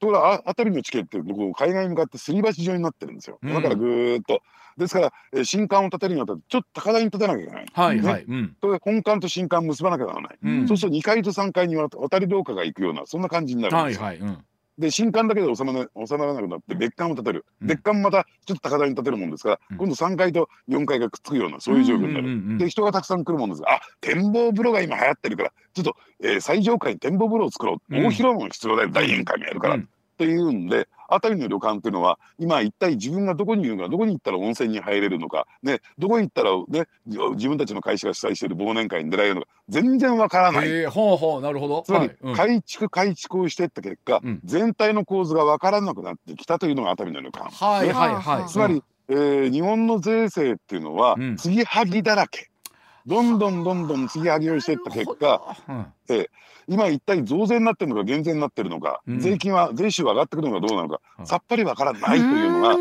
[0.00, 3.38] ところがあ熱海の地形ってこう海岸に向かってすり橋状になってるんですよ。
[3.42, 4.40] うんだからぐーっと。
[4.78, 7.64] ですから、えー新館を建てるにあたってちょっと高台に建てなきゃいけない。
[7.64, 8.24] ねはいはい。
[8.26, 8.56] うん。
[8.60, 10.38] それで本館と新館結ばなきゃならない。
[10.42, 14.04] うんそうすると2階と3階に渡り廊下が行くようなそんな感じになるんですよ。
[14.04, 14.28] はいはい。
[14.28, 14.44] うん。
[14.80, 17.68] で新館だけで収まら収まらなくなって別館を建てる、うん。
[17.68, 19.76] 別館またちょっと高台に建てるもんですから、うん。
[19.76, 22.28] 今度3階と4階がくっつくようなそういう状況になる。
[22.28, 23.62] うんで人がたくさん来るもんです。
[23.62, 28.90] があ展望風呂が今流行ってるからちょっと、えー最上階に展望風呂を作ろう、うん大広間も必要だよ。
[28.90, 29.80] 大宴会もやるから、うん。
[29.82, 29.84] っ
[30.16, 40.86] ていうんで熱海の旅館っていうのは今一体自分がどこにいるのかどこに行ったら温泉に入れるのか、ね、どこに行ったら、ね、自分たちの会社が主催している忘年会に出られるのか全然わからない。
[40.86, 41.82] ほうほう、なるほど。
[41.86, 47.50] つまり改築改築をしていった結果、うん全体の構図が分からなくなってきたというのが熱海の旅館。
[47.50, 48.50] はいねはいはい。
[48.50, 52.49] つまり、えー日本の税制っていうのはうん継ぎはぎだらけ。
[53.06, 56.26] どんどんどんどん継ぎはぎをしていった結果、うん、
[56.68, 59.20] 今一体増税になってるのか減税になってるのか、うん。
[59.20, 61.26] 税金は税収は上がってくるのかどうなのか、うん。
[61.26, 62.76] さっぱり分からないというのが、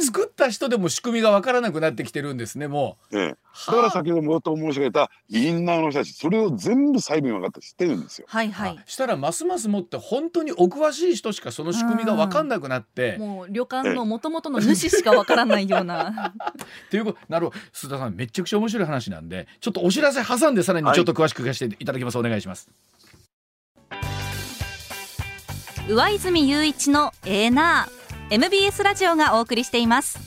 [0.00, 3.18] 作った人でも仕組みがわからなくなってきてるんですね、もう。
[3.18, 3.36] ええ。
[3.66, 8.26] だから先ほど冒頭申し上げたインナーの人たちそれを全部細部に分かって知ってるんですよ。
[8.28, 8.78] はいはい。
[8.78, 16.34] あしたらますますもって本当にお詳しい人しかその仕組みが分かんなくなって、 もう旅館の元々の主しかわからないような。
[16.86, 17.58] っていうことなるほど。
[17.72, 22.68] 須田さんめちゃくちゃ面白い話なんでちょっとお知らせ挟んでさらにちょっと詳しく聞かせていただきます、お願いします。
[25.88, 27.97] 上泉雄一のエーナー
[28.30, 30.18] MBS ラジオがお送りしています。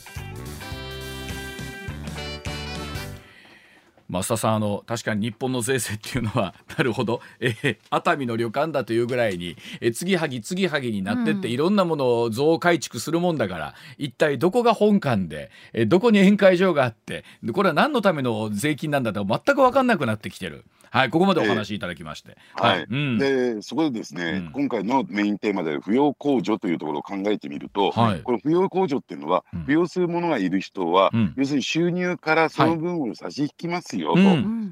[4.10, 11.54] 増田さんあの確かに日本の税制っていうのは なるほど、えー熱海の旅館だというぐらいに、えー、継ぎはぎ継ぎはぎになってって、うん。
[11.54, 20.66] いろんなものを増改築するもんだから一体どこが本館で、えーどこに宴会場があってでこれは何のための税金なんだと全く分かんなくなってきてる。
[20.92, 22.38] はいここまでお話しいただきまして。
[22.54, 22.86] はい。
[22.90, 24.52] うん、でそこでですね、うん。
[24.52, 28.22] 今回のメインテーマである扶養控除というところを考えてみると、はい。
[28.22, 29.64] この扶養控除っていうのは、うん。
[29.64, 31.34] 扶養する者がいる人は、うん。
[31.38, 34.20] 要するに収入からその分を差し引きますよと、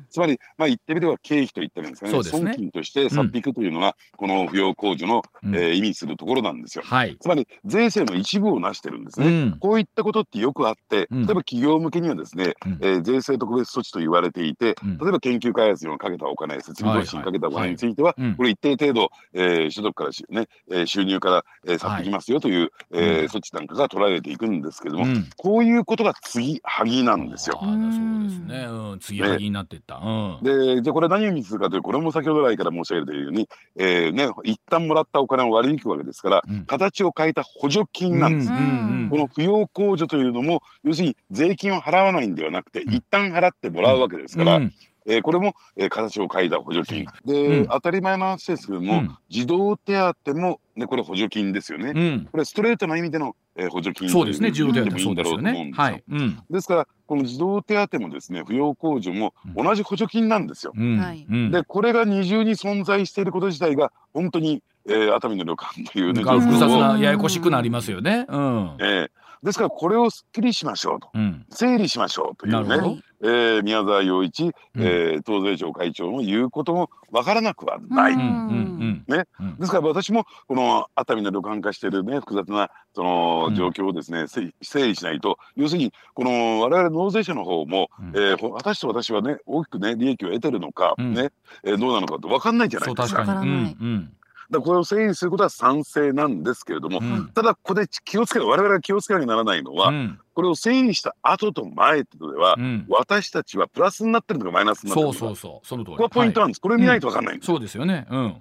[0.10, 2.23] つまり、まあ、言ってみれば経費と言ったらいいんですかね。
[2.23, 5.55] 損金として差っ引くというのが、この扶養控除の、うん。
[5.55, 6.84] えー意味するところなんですよ。
[6.86, 9.27] はい、つまり税制の一部をなしてるんですね。
[9.27, 9.58] うん。
[9.60, 11.25] こういったことってよくあって、うん。
[11.25, 12.79] 例えば企業向けにはですね、うん。
[12.82, 14.97] えー税制特別措置と言われていて、うん。
[14.97, 23.25] 例えば研究開発にかけたお金、設備投資にかけたお金については、これ一定程度、えー所得からし、ねえー収入から、えー、差っ引きますよという、えーうん。
[23.25, 25.29] 措置なんかが取られていくんですけども、うん。
[25.37, 27.59] こういうことが次はぎなんですよ。
[27.61, 29.97] そうですね、うん、次はぎになっていった。
[29.97, 30.43] うん。
[30.43, 36.65] で、じゃあこれ何を意味するかというと、これも先ほど来から申し上げているように、えーね、一旦もらったお金を割り引くわけですから、うん。
[36.65, 38.49] 形を変えた補助金なんです。
[38.49, 38.53] こ
[39.17, 42.93] の扶養控除というのも、要するに税金を払わないんではなくて、ん。
[42.93, 44.73] 一旦払ってもらうわけですから、うん
[45.09, 47.05] えーこれも、えー形を変えた補助金。
[47.25, 49.93] うで、ん当たり前の話ですけども、うん児童手
[50.23, 51.91] 当も、ね、これ補助金ですよね。
[51.95, 55.83] うんこれストレートな意味での、えー補助金そうですね、児童手当もいいんだろうと思うんですよ。
[55.89, 55.91] そうですよね。
[55.91, 56.03] はい。
[56.09, 56.39] うん。
[56.49, 60.73] ですから、この児童手当もですね、扶養控除もうん同じ補助金なんですよ。
[61.51, 68.25] で、これが二重に存在していること自体が、本当に、えー熱海の旅館というね、複雑なややこしくなりますよね。
[68.29, 68.75] うん。
[68.79, 69.09] えー
[69.43, 71.45] ですから、これをすっきりしましょうと、うん。
[71.49, 74.54] 整理しましょうというね、えー宮沢洋一、うん。
[74.75, 78.17] えー東税庁会長の言うこともわからなくはない。
[78.17, 78.23] ね。
[79.39, 79.56] うん。
[79.58, 83.56] ですから私もこの熱海の旅館化しているね複雑なそのうん。
[83.56, 88.08] 状況をですね、整理整理しないと要するにこの我々納税者の方も、うん。
[88.15, 91.13] えーほ果たして私はね大きくね利益を得てるのか、うん。
[91.13, 91.30] ね、
[91.63, 92.93] えーどうなのかって分かんないじゃなそい。
[92.93, 93.23] うですか。
[94.51, 102.85] だこれを整理することは賛成なんですけれども、うんただここで気をつけ我々が気をつけなきゃならないのは、うんこれを整理した後と前ってことでは、うん。
[102.88, 105.67] 私たちはプラスになってるのかマイナスになってるのかそうそうそう。
[105.67, 105.97] その通り。
[105.97, 108.07] ここがポイントはなんです、これ見ないと分かんないんです、いそうですよね。
[108.09, 108.35] うん。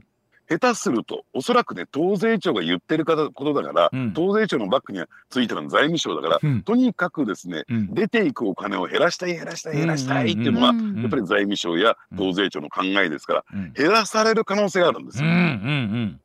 [0.48, 4.14] 下手するとおそらくね東税庁が言ってることだから、うん。
[4.14, 6.62] 東税庁のバックにはついてるの財務省だから、うん。
[6.62, 7.94] とにかくですねうん。
[7.94, 11.00] 出ていくお金を減らしたい減らしたい減らしたいっていうのが、うん。
[11.02, 13.72] やっぱり財務省や東税庁の考えですから、うん。
[13.74, 16.20] 減らされる可能性があるんですよ、ん。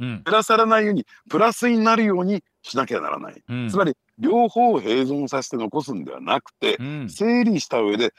[0.00, 0.22] うん。
[0.22, 3.68] 減らされないようにプラスになるようにしなきゃならない、うん。
[3.68, 7.08] つまり両方を併存させて残すんではなくて、うん。
[7.10, 8.14] 整理した上で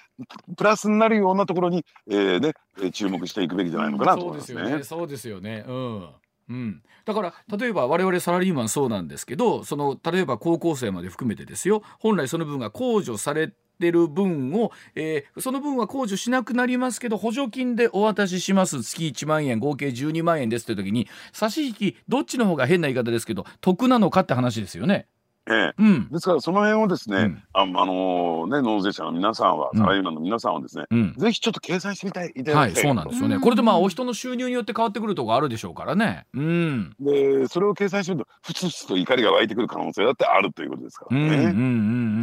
[0.55, 4.61] プラスになるようなところに、えーね、えー注目していくべきじゃないのかなとそう思いますね。
[4.61, 4.83] ですよね。
[4.83, 5.65] そうですよね。
[5.67, 6.09] うん。
[6.49, 25.07] うん、だから例えば我々サラリーマンそうなんですけどその例えば高校生まで含めてですよ本来その分が控除されてる分を、えーその分は控除しなくなりますけど補助金でお渡しします月1万円合計12万円ですって時に差し引きどっちの方が変な言い方ですけど得なのかって話ですよね。
[25.49, 25.73] ええ。
[25.77, 26.09] うん。
[26.09, 27.43] ですからその辺をですね、うん。
[27.53, 29.79] ああのね納税者の皆さんは、うん。
[29.79, 31.13] サラリーマンの皆さんはですね、うん。
[31.17, 33.35] ぜひちょっと計算してみたいいたはいだきたいそうなんですよね。
[33.35, 33.41] うん。
[33.41, 36.25] これでまあお人の収入によって変わってくるとこあるでしょうからね。
[36.33, 36.95] うん。
[36.99, 41.25] でそれを計算するとふつふつと怒りが湧いてくる可能性だってあるということですからね。
[41.25, 41.49] うんうんうんう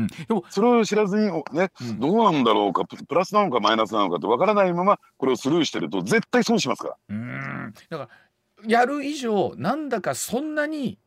[0.05, 0.07] ん。
[0.07, 2.01] でもそれを知らずにおね、うん。
[2.01, 6.97] どうなんだろうかププラスなのかマイナスなのかってわからないままこれをスルーしてると絶対損しますから。
[7.11, 7.75] うん。
[7.91, 8.09] だから
[8.67, 10.99] やる以上なんだかそんなに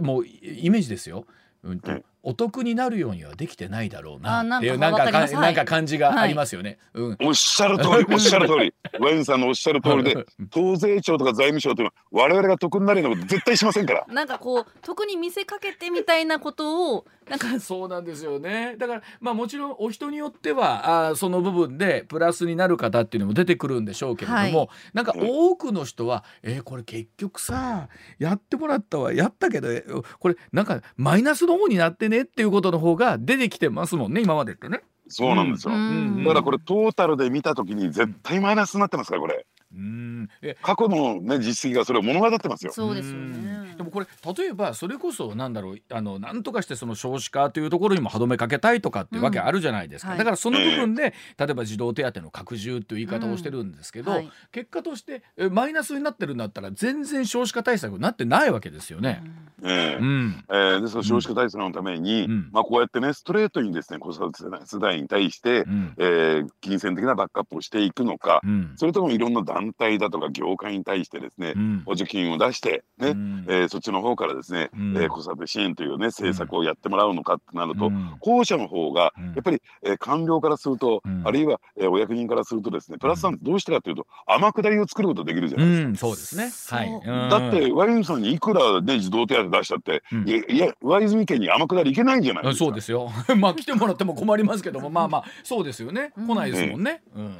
[0.00, 1.24] もうイメージですよ、
[1.64, 6.78] うんとええお得になるようにはできてないだろうなあなんかっていうなんかなんか感じがありますよね。
[6.92, 7.16] うん。
[7.22, 8.74] おっしゃる通り おっしゃる通り。
[8.98, 14.04] ワインさんのおっしゃる通りで党税庁とか財務省というのは我々が得になるようなこと絶対しませんから。
[14.08, 18.74] なんかこう特に見せかけてみたいなことをなんかそうなんですよね。
[18.76, 24.68] だからまあもちろんお人によってはあーその部分でプラスになる方っていうのも出てくるんでしょうけれども、はい。
[24.94, 29.12] なんか多くの人は「えーこれ結局さやってもらったわ。
[29.12, 29.84] やったけどえ
[30.18, 34.82] これなんかマイナスの方になってね」っていうことの方が出てきてますもんね今までってね。
[35.08, 35.74] そうなんですよ。
[35.74, 39.46] うんだからこれトータルで見たときに絶対マイナスになってますからこれ。
[39.74, 40.15] うんえ
[40.62, 42.72] 過去のね実績がそれを物語ってますよ。
[42.72, 43.74] そうですようんね。
[43.76, 50.18] でもこれ例えばそれこそなんだろうあのなんとかしてその少子化というところにも歯止めかけたいとかっていうわけあるじゃないですか、うんはい。
[50.18, 54.30] だからその部分で、例えば児童手当の拡充という言い方をしてるんですけど、はい。
[54.52, 59.22] 結果としてえマイナスになってるんだったら全然少子化対策になってないわけですよね。
[59.62, 59.98] ええ。
[60.00, 60.44] うん。
[60.48, 62.48] えー、ですから少子化対策のために、うん。
[62.52, 65.94] まあ、こうやってねストレートにですね子育て世代世代に対して、うん。
[65.98, 68.72] えー金銭的なバックアップをしていくのか、うん。
[68.76, 85.88] それともいろんな団体だとか業界に対してですね、うん補助金を出してね、うんえーそっちの方からですね、うんえー子育て支援というね政策をやってもらうのかってなると、うん後者の方がうんやっぱり、えー官僚からすると、うんあるいは、えーお役人からするとですねプラスさんどうしてかというと天下りを作ることができるじゃないですか。
[85.88, 86.50] うん、そうですね。
[86.76, 87.30] はい。
[87.30, 92.64] だってワインさんにいくらね児童手当出したって、うんいやいや上泉家に天下りいけないんじゃないですか。
[92.66, 93.10] そうですよ。
[93.36, 96.12] まあ来てもらっても困りますけども、まあまあそうですよね。
[96.16, 97.02] 来ないですもんね。
[97.14, 97.36] うん。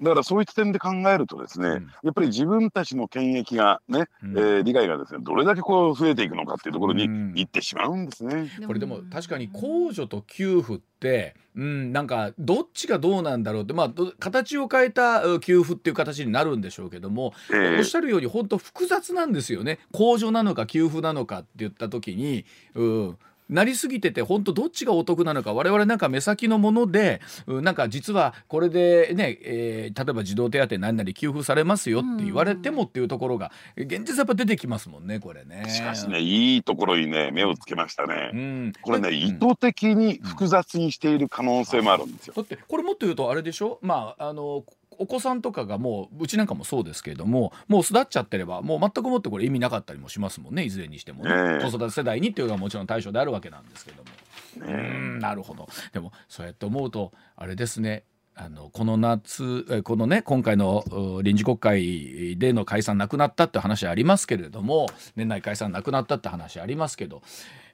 [0.00, 1.90] だからそういった点で考えるとですね、うん。
[2.02, 4.38] やっぱり自分たちの権益がね、うん。
[4.38, 7.32] えー理解がですねどれだけこう増えていくのかっていうところにうん。
[7.34, 8.50] 行ってしまうんですね。
[8.66, 19.78] これでも確かに控除と給付って、うん、なんかどっちがどうなんだろうって、まあ、ど形を変えたう給付っていう形になるんでしょうけども、えーおっしゃるように本当複雑なんですよね。
[19.92, 35.64] 控除なのか給付なのかって言った時に、うん、なりすぎてて本当どっちがお得なのか我々なんか目先のもので、うん、なんか実はこれでね、えー例えば児童手当何々給付されますよって言われてもっていうところが現実やっぱ出てきますもんねこれね。
[35.68, 38.30] しかしねいいところにね目をつけましたね。
[38.32, 42.34] うん、これね、うん意図的に複雑にしている可能性もあるんですよ。
[42.36, 43.78] だってこれもっと言うとあれでしょ？
[43.82, 44.64] まああの
[44.98, 51.62] お子さんとかがもううちなんかもそうですけれどももう巣立っちゃってればもう全くもってこれ意味なかったりもしますもんねいずれにしてもね、ええ。
[51.62, 54.10] 子育て世代にっていうのがもちろん対象であるわけなんですけども。
[54.58, 55.68] うねんなるほど。
[55.92, 58.04] でもそうやって思うとあれですね。
[58.38, 67.22] あのこの夏えこのね今回のう臨時国会での解散なくなったって話ありますけれども年内解散なくなったって話ありますけど、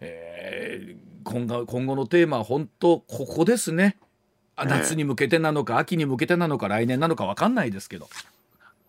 [0.00, 3.96] えー今後今後のテーマは本当ここですね。
[4.64, 8.09] 夏に向けてなのか秋に向けてなのか来年なのか分かんないですけど、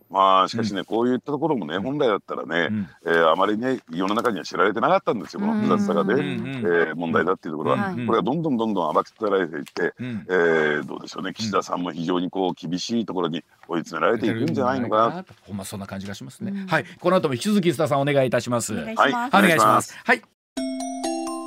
[0.10, 2.90] まあしかしね、こういったところもね、本来だったらね、うん。
[3.06, 10.26] えーあまりね世の中には知られてなかったんですよこの複雑さがね、うんえー問題だっていうところは、はいこれがどんどんどんどん暴き立てられていって、うん。
[10.30, 15.26] えーどうでしょうね岸田さんも非常にこう厳しいところに追い詰められていくんじゃないのかな。
[15.42, 16.68] ほんまそんな感じがしますね、うん。
[16.68, 16.86] はい。
[17.00, 18.74] この後も引き続き須田さんお願いいたします。
[18.74, 19.38] お願いしはいます。
[19.38, 19.52] お願い。
[19.54, 20.00] しまお願いしますす。
[20.04, 20.22] はい。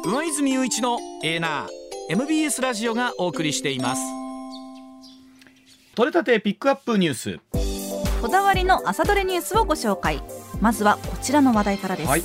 [0.05, 4.03] 上泉雄一のエーナー MBS ラジオがお送りしています。
[5.97, 7.41] 取れたてピックアップニュース。
[8.23, 10.23] こだわりの朝どれニュースをご紹介。
[10.61, 12.23] まずはこちらの話題からです、はい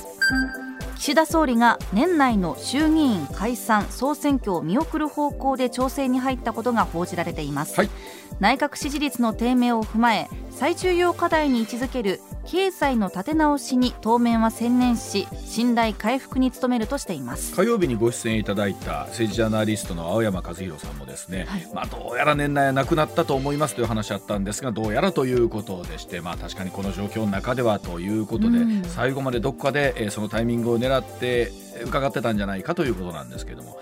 [1.02, 7.90] 岸田総理が年内の衆議院解散総選挙を見送る方向で調整に入ったことが報じられています、はい。
[8.38, 17.54] 内閣支持率の低迷を踏まえ最重要課題に位置づける経済の立て直しに当面は専念し信頼回復に努めるとしています。
[17.54, 21.68] 火曜日にご出演いただいた政治ジャーナリストの青山和弘さんもですね、はい。
[21.72, 28.84] まあどうやら年内はなくなったと思いますという話あったんですがどうやらということでしてまあ確かにこの状況の中ではということで、うん。
[28.84, 33.78] 最後までどこかで、えーそのタイミングを狙ってえー伺ってたんじゃないかということなんですけども。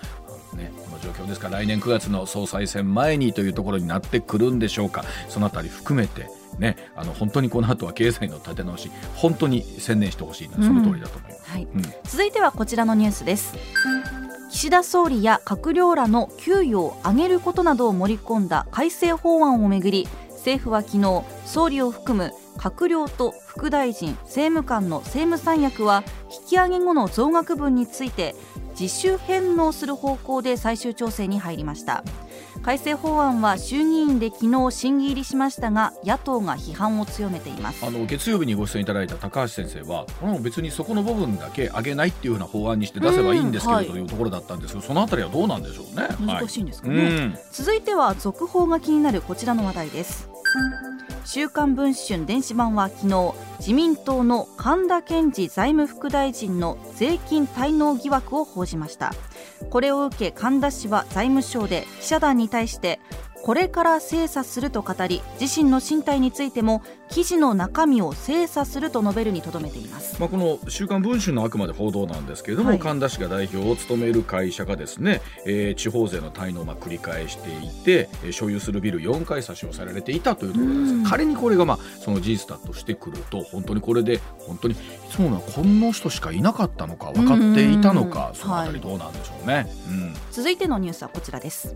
[0.55, 5.05] ね、この状況ですから来年9月の総裁選前にというところになってくるんでしょうか。
[5.29, 11.51] そのあたり含めて、ね、あの本当にこの後は経済の立て直し本当に専念してほしいなその通りだと思います。
[11.53, 11.69] はい。
[11.73, 11.83] うん。
[12.03, 13.55] 続いてはこちらのニュースです。
[14.51, 26.05] 岸田総理や閣僚らの給与を上げることなどを盛り込んだ改正法案をめぐり政府は昨日総理を含む閣僚と副大臣政務官の政務三役は
[26.43, 28.35] 引き上げ後の増額分について
[28.79, 32.05] 自主返納する方向で最終調整に入りました。
[32.63, 37.85] 改正法案は衆議院で昨日審議入りしましたが野党が批判を強めています。
[37.87, 46.09] あの月曜日にご出演いただいた高橋先生はこ別にそこの部分だけ上げないっていうような法案にして出せばいいんですけれど、というところだったんですけどそのあたりはどうなんでしょうね。
[46.21, 50.29] 難しいんですかね、はい、続いては続報が気になるこちらの話題です
[51.25, 59.13] 週刊文春電子版は昨日自民党の神田健二財務副大臣の税金滞納疑惑を報じました。
[59.71, 62.99] これを受け神田氏は財務省で記者団に対して
[63.43, 81.11] これから精査すると語り自身の進退についても記事の中身を精査すると述べるにとどめています、まあ、この「週刊文春」のあくまで報道なんですけれども、はい、神田氏が代表を務める会社がですね、えー、地方税の滞納をまあ繰り返していて、えー、所有するビル4回差し押されていたというところです。
[81.11, 84.77] 仮にこれがまあその事実だとしてくると本当にこれで本当にい
[85.11, 91.75] つものはこの人しかいなかったのか分かっていたのかそのあたりどうなんでしょうね、はい、うん、続いてのニュースはこちらです。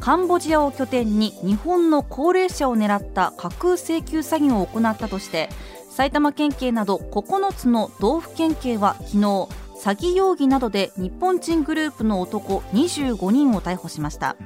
[0.00, 5.48] カンボジアを拠点に日本の高齢者を狙った架空請求詐欺を行ったとして
[5.90, 9.48] 埼玉県警など9つの道府県警は昨日詐
[9.96, 14.36] 欺容疑などで日本人グループの男25人を逮捕しました。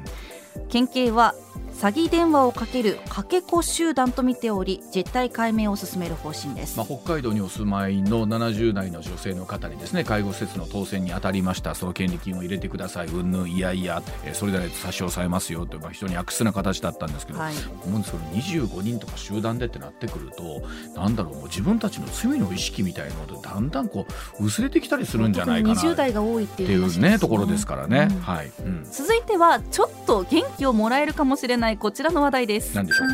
[0.69, 1.35] 県警は
[1.79, 11.75] 詐欺電話をかけるかけ子集団と見ており実態解明を進める方針です、まあ、北海道にお住まいの70代の女性の方にですね介護施設の当選に当たりました。
[11.75, 13.07] その権利金を入れてください。
[13.07, 14.03] うんぬんいやいや。
[14.33, 15.77] それでないと差し押さえますよと。
[15.77, 17.55] いう、まあ、非常に悪質な形だったんですけど、はい、
[17.85, 20.63] 思うんですけど25人とか集団でってなってくると
[21.01, 24.07] なんだろうもう自分たちの罪の意識みたいなのでだんだんこ
[24.41, 25.75] う薄れてきたりするんじゃないかな。
[25.75, 32.75] 20代が多いっていう、ね、ところですからね、うん、はい、うん、続いてはちょっと元気をもらえるかもしれないこちらの話題です。
[32.75, 33.09] 何でしょう？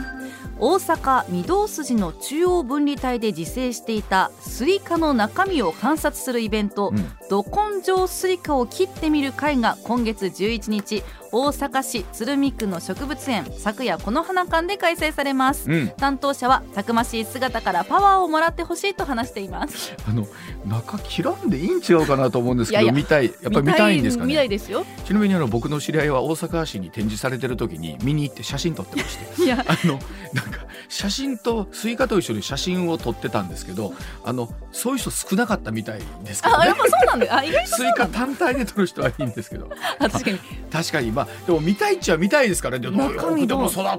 [0.60, 11.02] 大阪御堂筋の中央分離帯で自生していたスイカの中身を観察するイベント、うん、ど根性スイカを切ってみる会が今月11日
[11.36, 19.96] 大阪市鶴見区の植物園咲くやこの花館で開催されます、うん、担当者はたくましい姿からパワーをもらってほしいと話しています。
[20.08, 20.28] あの
[20.64, 23.34] 中切らんでいいん違うかなと思うんですけど見たい。
[23.42, 24.28] やっぱり見たいんですかね？
[24.28, 24.86] 見たいですよ。
[25.04, 29.42] ちなみにあの僕の知り合いは大阪市に展示されてる時に見に行って写真撮ってまして。
[29.42, 29.64] いや。
[29.66, 29.98] あの
[30.34, 33.92] なんか写真とスイカと一緒に写真を撮ってたんですけど
[34.24, 39.68] あのそういう人少なかったみたいですけど、ね、あやっぱそうなんであ意外と スイカ単体で撮る人はいいんですけど。
[39.98, 40.38] 確かに。
[40.70, 42.90] 確かにまあでも見たいっちゃ見たいですからね。
[42.90, 43.98] 中身でも育った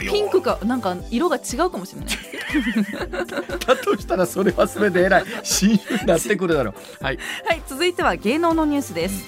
[0.00, 2.10] ピンクかなんか色が違うかもしれない。
[3.66, 7.04] だとしたらそれはそれでえらい新種になってくるだろう。
[7.04, 9.24] はい、はい、続いては芸能のニュースです、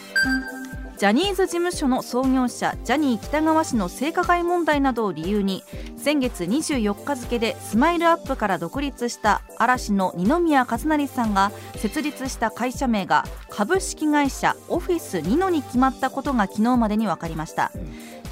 [0.48, 0.53] うん
[0.96, 5.64] ジャニーズ事務所の創業者ジャニー喜多川氏の性加害問題などを理由に
[5.96, 17.72] 先月24日付でスマイルアップから独立した嵐の二宮和也さんが設立した会社名が株式会社オフィスニノに決まったことが昨日までに分かりました。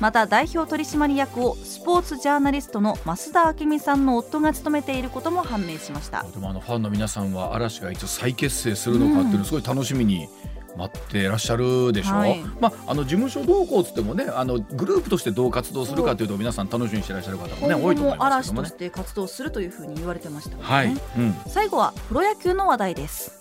[0.00, 6.24] また代表取締役をスポーツジャーナリストの増田明美さんの夫が務めていることも判明しました。
[6.24, 12.14] でもあのファンの皆さんは嵐がいつ再結成するのかっていうのすごい楽しみに、うん待っていらっしゃるでしょ？
[12.14, 23.39] う、はい、まあ、あの事務所同行つってもねあのグループとしてどう活動するかというと皆さん楽しみにしていらっしゃる方もね多いと思いますけど、ね、嵐として活動するというふうに言われてました、ね、はい、うん、最後はプロ野球の話題です。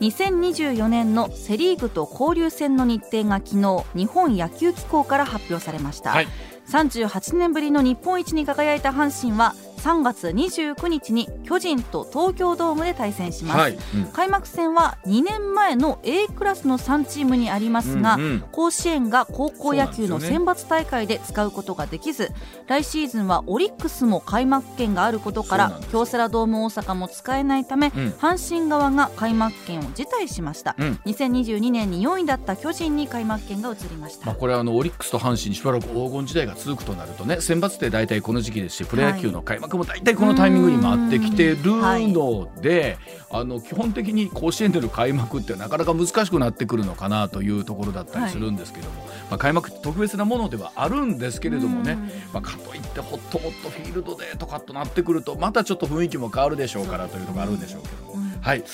[0.00, 6.26] 2024年のセ・リーグと交流戦の日程が昨日日本野球機構から発表されました、はい、
[6.68, 13.78] 38年ぶりの日本一に輝いた阪神は3月29日に巨人と東京ドームで対戦します、はい。
[13.96, 22.34] うん、開幕戦は2年前の A クラスの3チームにありますが、うんうん、甲子園が高校野球の選抜大会で使うことができず、ね、
[22.68, 42.98] 来シーズンはオリックスも開幕権があることから京セラドーム大阪も使えないため、うん、阪神側が開幕権を辞退しました、うん、2022年に4位だった巨人に開幕権が移りました、まあ、これはあのオリックスと阪神にしばらく黄金時代が続くとなるとね選抜って大体この時期ですしプロ野球の開幕も大体このタイミングに回ってきてるので、
[43.30, 51.96] はい、あの基本的に甲子園での開幕ってなかなか難しくなってくるのかなというところだったりするんですけども、はい、まあ、開幕特別なものではあるんですけれどもね、
[52.32, 58.22] まあ、かといってほっともっとフィールドでとかとなってくるとまたちょっと雰囲気も変わるでしょうからというところあるんでしょうけども。
[58.40, 58.64] はい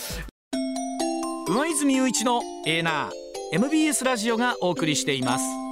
[1.50, 3.10] 上泉雄一のエーナー
[3.54, 5.67] MBS ラジオがお送りしています。